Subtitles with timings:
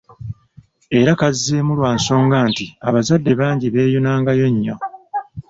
[0.99, 4.75] Era kazzeemu lwa nsonga nti abazadde bangi beeyunangayo nnyo.